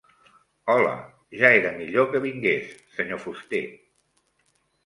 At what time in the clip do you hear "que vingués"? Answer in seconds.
2.13-2.73